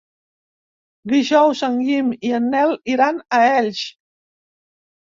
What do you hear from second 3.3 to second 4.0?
a Elx.